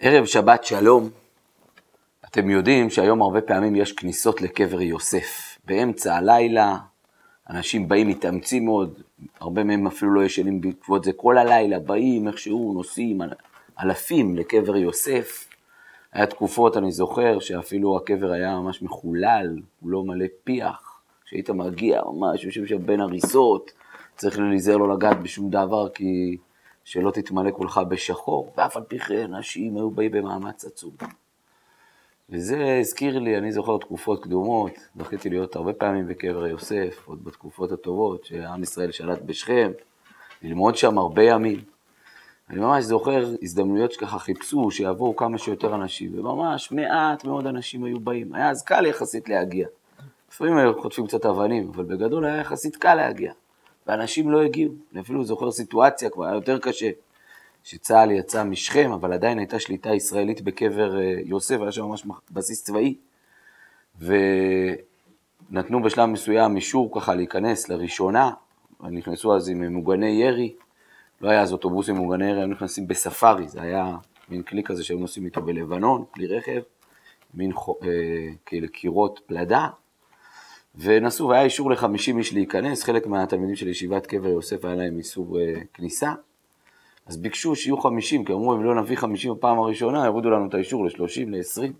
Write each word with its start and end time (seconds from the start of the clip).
ערב 0.00 0.26
שבת 0.26 0.64
שלום, 0.64 1.10
אתם 2.24 2.50
יודעים 2.50 2.90
שהיום 2.90 3.22
הרבה 3.22 3.40
פעמים 3.40 3.76
יש 3.76 3.92
כניסות 3.92 4.42
לקבר 4.42 4.80
יוסף. 4.80 5.58
באמצע 5.64 6.16
הלילה, 6.16 6.76
אנשים 7.50 7.88
באים, 7.88 8.08
מתאמצים 8.08 8.64
מאוד, 8.64 9.02
הרבה 9.40 9.64
מהם 9.64 9.86
אפילו 9.86 10.14
לא 10.14 10.24
ישנים 10.24 10.60
בעקבות 10.60 11.04
זה 11.04 11.12
כל 11.12 11.38
הלילה, 11.38 11.78
באים 11.78 12.28
איכשהו, 12.28 12.72
נוסעים 12.74 13.20
אלפים 13.82 14.36
לקבר 14.36 14.76
יוסף. 14.76 15.48
היה 16.12 16.26
תקופות, 16.26 16.76
אני 16.76 16.92
זוכר, 16.92 17.38
שאפילו 17.40 17.96
הקבר 17.96 18.32
היה 18.32 18.56
ממש 18.56 18.82
מחולל, 18.82 19.56
הוא 19.80 19.90
לא 19.90 20.04
מלא 20.04 20.26
פיח. 20.44 21.00
כשהיית 21.24 21.50
מגיע, 21.50 22.02
ממש 22.06 22.44
יושב 22.44 22.66
שם 22.66 22.86
בין 22.86 23.00
הריסות, 23.00 23.70
צריך 24.16 24.38
להיזהר 24.38 24.76
לא 24.76 24.94
לגעת 24.94 25.22
בשום 25.22 25.50
דבר, 25.50 25.88
כי 25.88 26.36
שלא 26.88 27.10
תתמלא 27.10 27.50
כולך 27.50 27.80
בשחור, 27.88 28.52
ואף 28.56 28.76
על 28.76 28.82
פי 28.82 28.98
כן 28.98 29.34
אנשים 29.34 29.76
היו 29.76 29.90
באים 29.90 30.10
במאמץ 30.10 30.64
עצום. 30.64 30.90
וזה 32.30 32.78
הזכיר 32.80 33.18
לי, 33.18 33.38
אני 33.38 33.52
זוכר 33.52 33.78
תקופות 33.78 34.22
קדומות, 34.22 34.72
זכיתי 34.98 35.30
להיות 35.30 35.56
הרבה 35.56 35.72
פעמים 35.72 36.06
בקבר 36.06 36.46
יוסף, 36.46 37.02
עוד 37.06 37.24
בתקופות 37.24 37.72
הטובות, 37.72 38.24
שעם 38.24 38.62
ישראל 38.62 38.92
שלט 38.92 39.22
בשכם, 39.22 39.70
ללמוד 40.42 40.76
שם 40.76 40.98
הרבה 40.98 41.22
ימים. 41.22 41.60
אני 42.50 42.60
ממש 42.60 42.84
זוכר 42.84 43.24
הזדמנויות 43.42 43.92
שככה 43.92 44.18
חיפשו, 44.18 44.70
שיבואו 44.70 45.16
כמה 45.16 45.38
שיותר 45.38 45.74
אנשים, 45.74 46.18
וממש 46.18 46.72
מעט 46.72 47.24
מאוד 47.24 47.46
אנשים 47.46 47.84
היו 47.84 48.00
באים. 48.00 48.34
היה 48.34 48.50
אז 48.50 48.62
קל 48.62 48.86
יחסית 48.86 49.28
להגיע. 49.28 49.66
לפעמים 50.30 50.56
היו 50.56 50.82
חוטפים 50.82 51.06
קצת 51.06 51.26
אבנים, 51.26 51.70
אבל 51.74 51.84
בגדול 51.84 52.24
היה 52.24 52.36
יחסית 52.36 52.76
קל 52.76 52.94
להגיע. 52.94 53.32
ואנשים 53.88 54.30
לא 54.30 54.42
הגיעו. 54.42 54.72
אני 54.92 55.00
אפילו 55.00 55.24
זוכר 55.24 55.50
סיטואציה, 55.50 56.10
כבר 56.10 56.24
היה 56.24 56.34
יותר 56.34 56.58
קשה, 56.58 56.90
שצה"ל 57.64 58.10
יצא 58.10 58.44
משכם, 58.44 58.92
אבל 58.92 59.12
עדיין 59.12 59.38
הייתה 59.38 59.60
שליטה 59.60 59.94
ישראלית 59.94 60.40
בקבר 60.40 61.00
אה, 61.00 61.14
יוסף, 61.24 61.60
היה 61.60 61.72
שם 61.72 61.84
ממש 61.84 62.04
בסיס 62.30 62.64
צבאי. 62.64 62.94
ונתנו 64.00 65.82
בשלב 65.82 66.06
מסוים 66.06 66.56
אישור 66.56 67.00
ככה 67.00 67.14
להיכנס 67.14 67.68
לראשונה, 67.68 68.30
נכנסו 68.80 69.36
אז 69.36 69.48
עם 69.48 69.64
מוגני 69.72 70.10
ירי, 70.10 70.54
לא 71.20 71.30
היה 71.30 71.42
אז 71.42 71.52
אוטובוסים 71.52 71.96
מוגני 71.96 72.30
ירי, 72.30 72.40
היו 72.40 72.46
נכנסים 72.46 72.88
בספארי, 72.88 73.48
זה 73.48 73.62
היה 73.62 73.96
מין 74.28 74.42
כלי 74.42 74.62
כזה 74.62 74.84
שהיו 74.84 74.98
נוסעים 74.98 75.26
איתו 75.26 75.42
בלבנון, 75.42 76.04
כלי 76.14 76.26
רכב, 76.26 76.60
מין 77.34 77.52
אה, 77.52 77.88
כאילו 78.46 78.68
קירות 78.72 79.20
פלדה, 79.26 79.68
ונסעו, 80.78 81.28
והיה 81.28 81.42
אישור 81.42 81.70
ל-50 81.70 82.18
איש 82.18 82.32
להיכנס, 82.32 82.84
חלק 82.84 83.06
מהתלמידים 83.06 83.56
של 83.56 83.68
ישיבת 83.68 84.06
קבר 84.06 84.28
יוסף 84.28 84.64
היה 84.64 84.74
להם 84.74 84.98
איסור 84.98 85.40
אה, 85.40 85.54
כניסה, 85.74 86.12
אז 87.06 87.16
ביקשו 87.16 87.56
שיהיו 87.56 87.78
50, 87.80 88.24
כי 88.24 88.32
אמרו, 88.32 88.54
אם 88.54 88.64
לא 88.64 88.74
נביא 88.74 88.96
50 88.96 89.34
בפעם 89.34 89.58
הראשונה, 89.58 90.06
יורידו 90.06 90.30
לנו 90.30 90.48
את 90.48 90.54
האישור 90.54 90.84
ל-30, 90.84 91.20
ל-20. 91.26 91.72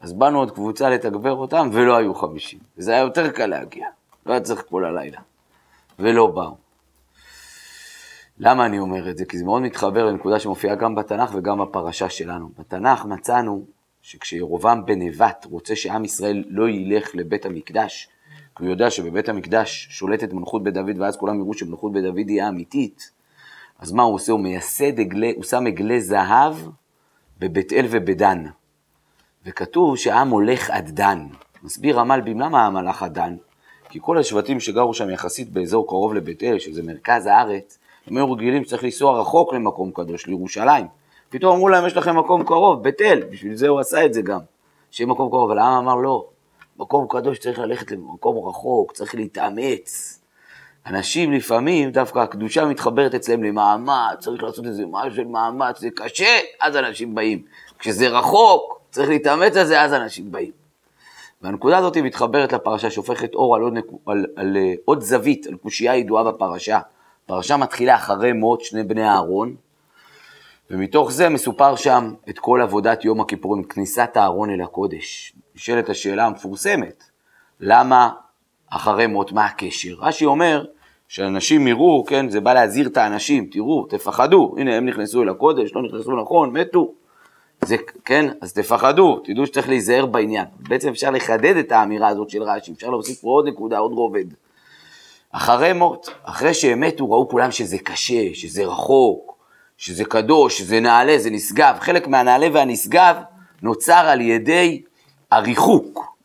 אז 0.00 0.12
באנו 0.12 0.38
עוד 0.38 0.50
קבוצה 0.50 0.90
לתגבר 0.90 1.32
אותם, 1.32 1.68
ולא 1.72 1.96
היו 1.96 2.14
50. 2.14 2.58
וזה 2.78 2.92
היה 2.92 3.00
יותר 3.00 3.30
קל 3.30 3.46
להגיע, 3.46 3.86
לא 4.26 4.32
היה 4.32 4.40
צריך 4.40 4.64
כל 4.68 4.84
הלילה. 4.84 5.18
ולא 5.98 6.26
באו. 6.26 6.56
למה 8.38 8.66
אני 8.66 8.78
אומר 8.78 9.10
את 9.10 9.18
זה? 9.18 9.24
כי 9.24 9.38
זה 9.38 9.44
מאוד 9.44 9.62
מתחבר 9.62 10.04
לנקודה 10.04 10.38
שמופיעה 10.38 10.74
גם 10.74 10.94
בתנ"ך 10.94 11.30
וגם 11.34 11.58
בפרשה 11.58 12.08
שלנו. 12.08 12.50
בתנ"ך 12.58 13.04
מצאנו 13.04 13.64
שכשירובעם 14.02 14.86
בן 14.86 15.02
נבט 15.02 15.46
רוצה 15.50 15.76
שעם 15.76 16.04
ישראל 16.04 16.44
לא 16.48 16.68
ילך 16.68 17.14
לבית 17.14 17.46
המקדש, 17.46 18.08
כי 18.56 18.64
הוא 18.64 18.70
יודע 18.70 18.90
שבבית 18.90 19.28
המקדש 19.28 19.88
שולטת 19.90 20.32
מלכות 20.32 20.62
בית 20.62 20.74
דוד, 20.74 20.98
ואז 20.98 21.16
כולם 21.16 21.38
יראו 21.38 21.54
שמלכות 21.54 21.92
בית 21.92 22.04
דוד 22.04 22.28
היא 22.28 22.42
האמיתית, 22.42 23.10
אז 23.78 23.92
מה 23.92 24.02
הוא 24.02 24.14
עושה? 24.14 24.32
הוא 24.32 24.40
מייסד 24.40 25.00
עגלי, 25.00 25.32
הוא 25.36 25.44
שם 25.44 25.66
עגלי 25.66 26.00
זהב 26.00 26.56
בבית 27.38 27.72
אל 27.72 27.86
ובדן. 27.90 28.44
וכתוב 29.46 29.96
שהעם 29.96 30.28
הולך 30.28 30.70
עד 30.70 30.90
דן. 30.90 31.26
מסביר 31.62 32.00
המלבים, 32.00 32.40
למה 32.40 32.62
העם 32.62 32.76
הלך 32.76 33.02
עד 33.02 33.14
דן? 33.14 33.36
כי 33.88 33.98
כל 34.02 34.18
השבטים 34.18 34.60
שגרו 34.60 34.94
שם 34.94 35.10
יחסית 35.10 35.50
באזור 35.50 35.86
קרוב 35.86 36.14
לבית 36.14 36.42
אל, 36.42 36.58
שזה 36.58 36.82
מרכז 36.82 37.26
הארץ, 37.26 37.78
הם 38.06 38.16
היו 38.16 38.32
רגילים 38.32 38.64
שצריך 38.64 38.84
לנסוע 38.84 39.20
רחוק 39.20 39.54
למקום 39.54 39.90
קדוש, 39.90 40.26
לירושלים. 40.26 40.86
פתאום 41.30 41.54
אמרו 41.54 41.68
להם, 41.68 41.86
יש 41.86 41.96
לכם 41.96 42.18
מקום 42.18 42.44
קרוב, 42.44 42.82
בית 42.82 43.00
אל, 43.00 43.22
בשביל 43.30 43.54
זה 43.54 43.68
הוא 43.68 43.80
עשה 43.80 44.04
את 44.04 44.14
זה 44.14 44.22
גם, 44.22 44.40
שיהיה 44.90 45.08
מקום 45.08 45.30
קרוב, 45.30 45.50
אבל 45.50 45.58
העם 45.58 45.88
אמר 45.88 45.94
לא, 45.94 46.26
מקום 46.78 47.06
קדוש 47.08 47.38
צריך 47.38 47.58
ללכת 47.58 47.90
למקום 47.90 48.48
רחוק, 48.48 48.92
צריך 48.92 49.14
להתאמץ. 49.14 50.20
אנשים 50.86 51.32
לפעמים, 51.32 51.90
דווקא 51.90 52.18
הקדושה 52.18 52.64
מתחברת 52.64 53.14
אצלם 53.14 53.42
למאמץ, 53.42 54.18
צריך 54.18 54.42
לעשות 54.42 54.66
איזה 54.66 54.84
משהו 54.90 55.16
של 55.16 55.24
מאמץ, 55.24 55.80
זה 55.80 55.88
קשה, 55.94 56.38
אז 56.60 56.76
אנשים 56.76 57.14
באים. 57.14 57.42
כשזה 57.78 58.08
רחוק, 58.08 58.80
צריך 58.90 59.08
להתאמץ 59.08 59.56
על 59.56 59.66
זה, 59.66 59.82
אז 59.82 59.92
אנשים 59.92 60.32
באים. 60.32 60.52
והנקודה 61.42 61.78
הזאת 61.78 61.96
מתחברת 61.96 62.52
לפרשה, 62.52 62.90
שהופכת 62.90 63.34
אור 63.34 63.56
על 63.56 63.62
עוד, 63.62 63.74
על, 63.76 63.82
על, 64.06 64.26
על 64.36 64.56
אה, 64.56 64.74
עוד 64.84 65.00
זווית, 65.00 65.46
על 65.46 65.54
קושייה 65.54 65.96
ידועה 65.96 66.24
בפרשה. 66.24 66.80
הפרשה 67.24 67.56
מתחילה 67.56 67.94
אחרי 67.94 68.32
מות 68.32 68.60
שני 68.60 68.82
בני 68.82 69.08
אהרון, 69.08 69.54
ומתוך 70.70 71.12
זה 71.12 71.28
מסופר 71.28 71.76
שם 71.76 72.14
את 72.28 72.38
כל 72.38 72.60
עבודת 72.62 73.04
יום 73.04 73.20
הכיפורים, 73.20 73.64
כניסת 73.64 74.10
הארון 74.14 74.50
אל 74.50 74.60
הקודש. 74.60 75.32
נשאלת 75.54 75.88
השאלה 75.88 76.26
המפורסמת, 76.26 77.04
למה 77.60 78.10
אחרי 78.70 79.06
מות, 79.06 79.32
מה 79.32 79.46
הקשר? 79.46 79.94
רש"י 79.98 80.24
אומר 80.24 80.64
שאנשים 81.08 81.66
יראו, 81.66 82.04
כן, 82.04 82.28
זה 82.28 82.40
בא 82.40 82.52
להזהיר 82.54 82.86
את 82.86 82.96
האנשים, 82.96 83.48
תראו, 83.52 83.86
תפחדו, 83.88 84.54
הנה 84.58 84.74
הם 84.76 84.86
נכנסו 84.86 85.22
אל 85.22 85.28
הקודש, 85.28 85.74
לא 85.74 85.82
נכנסו 85.82 86.22
נכון, 86.22 86.50
מתו. 86.50 86.92
זה, 87.64 87.76
כן, 88.04 88.30
אז 88.40 88.52
תפחדו, 88.52 89.20
תדעו 89.24 89.46
שצריך 89.46 89.68
להיזהר 89.68 90.06
בעניין. 90.06 90.44
בעצם 90.68 90.88
אפשר 90.88 91.10
לחדד 91.10 91.56
את 91.56 91.72
האמירה 91.72 92.08
הזאת 92.08 92.30
של 92.30 92.42
רש"י, 92.42 92.72
אפשר 92.72 92.90
להוסיף 92.90 93.20
פה 93.20 93.28
עוד 93.28 93.48
נקודה, 93.48 93.78
עוד 93.78 93.92
רובד. 93.92 94.24
אחרי 95.32 95.72
מות, 95.72 96.10
אחרי 96.22 96.54
שהם 96.54 96.80
מתו, 96.80 97.10
ראו 97.10 97.28
כולם 97.28 97.50
שזה 97.50 97.78
קשה, 97.78 98.34
שזה 98.34 98.66
רחוק, 98.66 99.37
שזה 99.78 100.04
קדוש, 100.04 100.58
שזה 100.58 100.80
נעלה, 100.80 101.18
זה 101.18 101.30
נשגב. 101.30 101.76
חלק 101.80 102.06
מהנעלה 102.06 102.46
והנשגב 102.52 103.16
נוצר 103.62 104.04
על 104.08 104.20
ידי 104.20 104.82
הריחוק, 105.30 106.16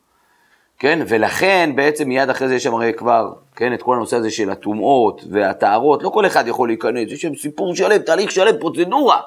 כן? 0.79 0.99
ולכן 1.07 1.71
בעצם 1.75 2.07
מיד 2.07 2.29
אחרי 2.29 2.47
זה 2.47 2.55
יש 2.55 2.63
שם 2.63 2.73
הרי 2.73 2.93
כבר, 2.93 3.33
כן, 3.55 3.73
את 3.73 3.83
כל 3.83 3.95
הנושא 3.95 4.17
הזה 4.17 4.31
של 4.31 4.49
הטומאות 4.49 5.21
והטהרות, 5.31 6.03
לא 6.03 6.09
כל 6.09 6.25
אחד 6.25 6.47
יכול 6.47 6.69
להיכנס, 6.69 7.11
יש 7.11 7.21
שם 7.21 7.35
סיפור 7.35 7.75
שלם, 7.75 7.97
תהליך 7.97 8.31
שלם, 8.31 8.59
פרוצדורה. 8.59 9.19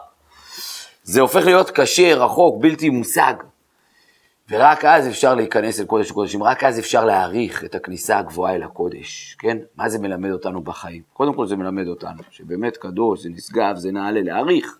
זה 1.03 1.21
הופך 1.21 1.47
להיות 1.47 1.71
קשה, 1.71 2.15
רחוק, 2.15 2.63
בלתי 2.63 2.89
מושג. 2.89 3.35
ורק 4.51 4.85
אז 4.85 5.09
אפשר 5.09 5.35
להיכנס 5.35 5.81
אל 5.81 5.85
קודש 5.85 6.11
הקודשים, 6.11 6.43
רק 6.43 6.65
אז 6.65 6.79
אפשר 6.79 7.05
להעריך 7.05 7.65
את 7.65 7.75
הכניסה 7.75 8.19
הגבוהה 8.19 8.55
אל 8.55 8.63
הקודש, 8.63 9.37
כן? 9.39 9.59
מה 9.77 9.89
זה 9.89 9.99
מלמד 9.99 10.31
אותנו 10.31 10.61
בחיים? 10.61 11.03
קודם 11.13 11.35
כל 11.35 11.47
זה 11.47 11.57
מלמד 11.57 11.89
אותנו 11.89 12.23
שבאמת 12.31 12.77
קדוש, 12.77 13.23
זה 13.23 13.29
נשגב, 13.29 13.77
זה 13.77 13.93
נעלה, 13.93 14.23
להעריך, 14.23 14.79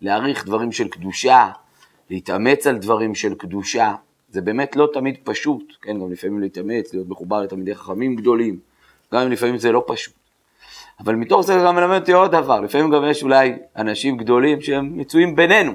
להעריך 0.00 0.46
דברים 0.46 0.72
של 0.72 0.88
קדושה, 0.88 1.48
להתאמץ 2.10 2.66
על 2.66 2.78
דברים 2.78 3.14
של 3.14 3.34
קדושה, 3.34 3.94
זה 4.30 4.40
באמת 4.40 4.76
לא 4.76 4.88
תמיד 4.92 5.16
פשוט, 5.24 5.72
כן? 5.82 6.00
גם 6.00 6.12
לפעמים 6.12 6.40
להתאמץ, 6.40 6.94
להיות 6.94 7.08
מחובר 7.08 7.42
לתלמידי 7.42 7.74
חכמים 7.74 8.16
גדולים, 8.16 8.58
גם 9.12 9.22
אם 9.22 9.30
לפעמים 9.30 9.58
זה 9.58 9.72
לא 9.72 9.84
פשוט. 9.86 10.14
אבל 11.00 11.14
מתוך 11.14 11.40
זה 11.40 11.54
גם 11.64 11.76
מלמד 11.76 12.00
אותי 12.00 12.12
עוד 12.12 12.30
דבר, 12.30 12.60
לפעמים 12.60 12.90
גם 12.90 13.04
יש 13.04 13.22
אולי 13.22 13.52
אנשים 13.76 14.16
גדולים 14.16 14.60
שהם 14.60 14.98
מצויים 14.98 15.36
בינינו, 15.36 15.72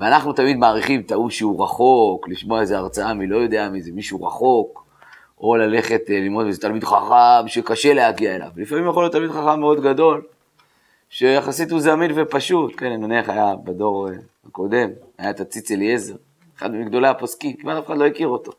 ואנחנו 0.00 0.32
תמיד 0.32 0.56
מעריכים 0.56 1.00
את 1.00 1.12
ההוא 1.12 1.30
שהוא 1.30 1.64
רחוק, 1.64 2.28
לשמוע 2.28 2.60
איזה 2.60 2.78
הרצאה 2.78 3.14
מי 3.14 3.26
לא 3.26 3.36
יודע 3.36 3.68
מי 3.68 3.82
זה 3.82 3.92
מישהו 3.92 4.24
רחוק, 4.24 4.84
או 5.40 5.56
ללכת 5.56 6.00
אה, 6.10 6.20
ללמוד 6.20 6.46
איזה 6.46 6.60
תלמיד 6.60 6.84
חכם 6.84 7.48
שקשה 7.48 7.94
להגיע 7.94 8.36
אליו. 8.36 8.48
לפעמים 8.56 8.86
יכול 8.86 9.02
להיות 9.02 9.12
תלמיד 9.12 9.30
חכם 9.30 9.60
מאוד 9.60 9.80
גדול, 9.80 10.22
שיחסית 11.08 11.70
הוא 11.70 11.80
זמין 11.80 12.10
ופשוט, 12.14 12.72
כן, 12.76 12.86
אני 12.86 12.96
מניח 12.96 13.28
היה 13.28 13.54
בדור 13.64 14.08
אה, 14.08 14.14
הקודם, 14.48 14.90
היה 15.18 15.30
את 15.30 15.40
הציץ 15.40 15.70
אליעזר, 15.70 16.14
אחד 16.58 16.74
מגדולי 16.74 17.08
הפוסקים, 17.08 17.56
כמעט 17.56 17.76
אף 17.78 17.86
אחד 17.86 17.98
לא 17.98 18.06
הכיר 18.06 18.28
אותו, 18.28 18.52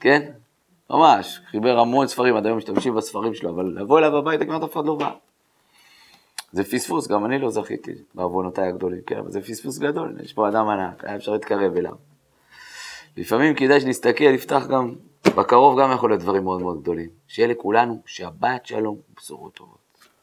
כן? 0.00 0.30
ממש, 0.90 1.40
חיבר 1.50 1.78
המון 1.78 2.06
ספרים, 2.06 2.36
עד 2.36 2.46
היום 2.46 2.58
משתמשים 2.58 2.94
בספרים 2.94 3.34
שלו, 3.34 3.50
אבל 3.50 3.74
לבוא 3.80 3.98
אליו 3.98 4.16
הביתה 4.16 4.44
כמעט 4.44 4.62
אף 4.62 4.72
אחד 4.72 4.86
לא 4.86 4.94
בא. 4.94 5.10
זה 6.52 6.64
פספוס, 6.64 7.08
גם 7.08 7.24
אני 7.24 7.38
לא 7.38 7.50
זכיתי 7.50 7.92
בעוונותיי 8.14 8.68
הגדולים, 8.68 9.00
כן, 9.06 9.16
אבל 9.16 9.30
זה 9.30 9.40
פספוס 9.40 9.78
גדול, 9.78 10.16
יש 10.22 10.32
פה 10.32 10.48
אדם 10.48 10.68
ענק, 10.68 11.04
היה 11.04 11.16
אפשר 11.16 11.32
להתקרב 11.32 11.76
אליו. 11.76 11.94
לפעמים 13.16 13.54
כדאי 13.54 13.80
שנסתכל, 13.80 14.32
נפתח 14.32 14.66
גם, 14.70 14.94
בקרוב 15.36 15.80
גם 15.80 15.92
יכול 15.92 16.10
להיות 16.10 16.22
דברים 16.22 16.44
מאוד 16.44 16.62
מאוד 16.62 16.80
גדולים. 16.80 17.10
שיהיה 17.26 17.48
לכולנו 17.48 18.02
שבת 18.06 18.66
שלום 18.66 18.96
ובשורות 19.12 19.54
טובות. 19.54 19.87